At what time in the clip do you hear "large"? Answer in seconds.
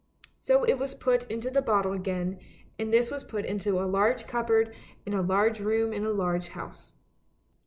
3.85-4.25, 5.21-5.59, 6.11-6.47